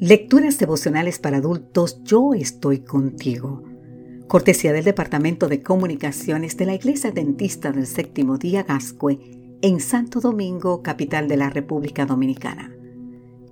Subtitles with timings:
[0.00, 3.64] Lecturas devocionales para adultos, yo estoy contigo.
[4.28, 9.18] Cortesía del Departamento de Comunicaciones de la Iglesia Dentista del Séptimo Día Gascue
[9.60, 12.72] en Santo Domingo, capital de la República Dominicana.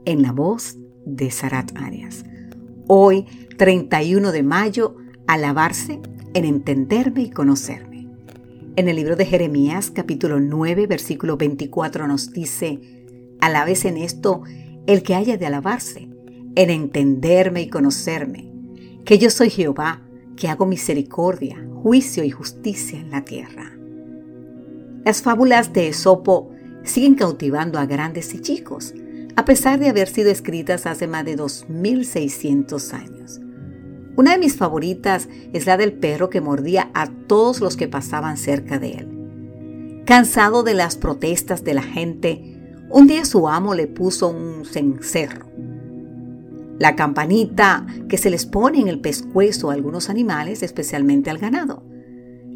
[0.04, 2.24] En la voz de Sarat Arias.
[2.86, 3.26] Hoy,
[3.58, 4.94] 31 de mayo,
[5.26, 5.98] alabarse
[6.32, 8.08] en entenderme y conocerme.
[8.76, 12.78] En el libro de Jeremías, capítulo 9, versículo 24 nos dice,
[13.40, 14.44] alabes en esto
[14.86, 16.08] el que haya de alabarse
[16.56, 18.51] en entenderme y conocerme,
[19.05, 20.02] que yo soy Jehová,
[20.37, 23.73] que hago misericordia, juicio y justicia en la tierra.
[25.05, 26.50] Las fábulas de Esopo
[26.83, 28.95] siguen cautivando a grandes y chicos,
[29.37, 33.41] a pesar de haber sido escritas hace más de 2600 años.
[34.16, 38.38] Una de mis favoritas es la del perro que mordía a todos los que pasaban
[38.38, 40.02] cerca de él.
[40.06, 42.55] Cansado de las protestas de la gente,
[42.88, 45.47] un día su amo le puso un cencerro
[46.78, 51.83] la campanita que se les pone en el pescuezo a algunos animales, especialmente al ganado.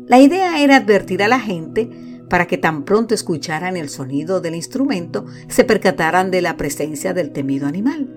[0.06, 1.88] La idea era advertir a la gente
[2.28, 7.32] para que tan pronto escucharan el sonido del instrumento se percataran de la presencia del
[7.32, 8.08] temido animal.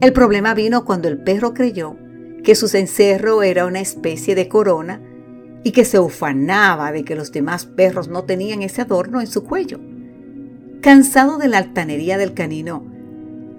[0.00, 1.96] El problema vino cuando el perro creyó
[2.42, 5.00] que su cencerro era una especie de corona
[5.62, 9.44] y que se ufanaba de que los demás perros no tenían ese adorno en su
[9.44, 9.78] cuello.
[10.80, 12.91] Cansado de la altanería del canino,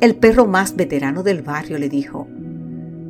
[0.03, 2.27] el perro más veterano del barrio le dijo,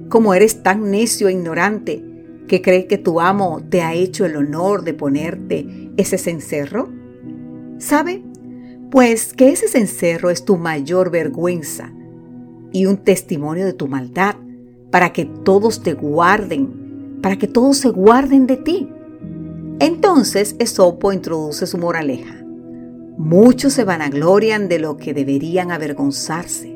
[0.10, 2.06] Como eres tan necio e ignorante
[2.48, 6.94] que cree que tu amo te ha hecho el honor de ponerte ese cencerro?
[7.80, 8.24] ¿Sabe?
[8.92, 11.92] Pues que ese cencerro es tu mayor vergüenza
[12.72, 14.36] y un testimonio de tu maldad
[14.92, 18.88] para que todos te guarden, para que todos se guarden de ti.
[19.80, 22.36] Entonces Esopo introduce su moraleja.
[23.18, 26.73] Muchos se vanaglorian de lo que deberían avergonzarse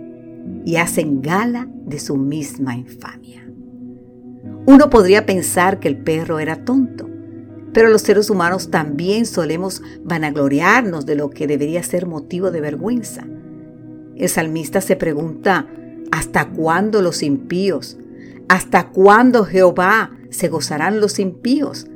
[0.65, 3.47] y hacen gala de su misma infamia.
[4.65, 7.09] Uno podría pensar que el perro era tonto,
[7.73, 13.25] pero los seres humanos también solemos vanagloriarnos de lo que debería ser motivo de vergüenza.
[14.15, 15.67] El salmista se pregunta,
[16.11, 17.97] ¿hasta cuándo los impíos?
[18.49, 21.87] ¿Hasta cuándo Jehová se gozarán los impíos?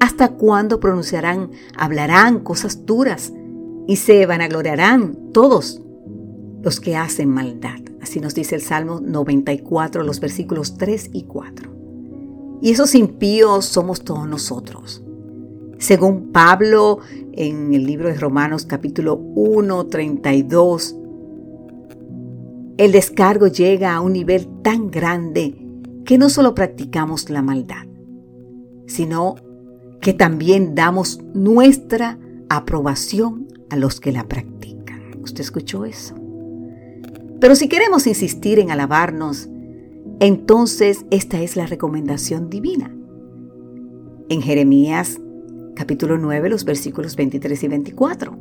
[0.00, 3.32] ¿Hasta cuándo pronunciarán, hablarán cosas duras
[3.86, 5.80] y se vanagloriarán todos
[6.62, 7.87] los que hacen maldad?
[8.08, 11.70] Así nos dice el Salmo 94, los versículos 3 y 4.
[12.62, 15.04] Y esos impíos somos todos nosotros.
[15.76, 17.00] Según Pablo
[17.32, 20.96] en el libro de Romanos capítulo 1, 32,
[22.78, 25.68] el descargo llega a un nivel tan grande
[26.06, 27.84] que no solo practicamos la maldad,
[28.86, 29.34] sino
[30.00, 32.18] que también damos nuestra
[32.48, 35.20] aprobación a los que la practican.
[35.22, 36.14] ¿Usted escuchó eso?
[37.40, 39.48] Pero si queremos insistir en alabarnos,
[40.20, 42.94] entonces esta es la recomendación divina.
[44.28, 45.20] En Jeremías
[45.78, 48.36] capítulo 9, los versículos 23 y 24.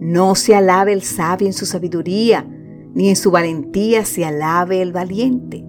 [0.00, 2.44] No se alabe el sabio en su sabiduría,
[2.92, 5.64] ni en su valentía se alabe el valiente,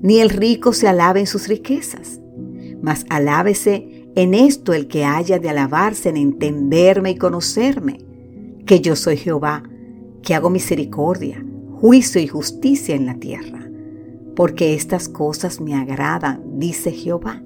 [0.00, 2.22] ni el rico se alabe en sus riquezas,
[2.80, 7.98] mas alábese en esto el que haya de alabarse en entenderme y conocerme,
[8.64, 9.62] que yo soy Jehová,
[10.22, 11.44] que hago misericordia,
[11.80, 13.70] juicio y justicia en la tierra,
[14.34, 17.42] porque estas cosas me agradan, dice Jehová.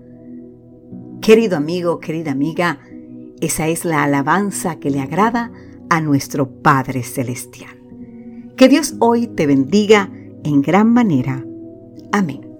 [1.20, 2.80] Querido amigo, querida amiga,
[3.40, 5.52] esa es la alabanza que le agrada
[5.90, 7.76] a nuestro Padre Celestial.
[8.56, 10.10] Que Dios hoy te bendiga
[10.44, 11.44] en gran manera.
[12.10, 12.51] Amén.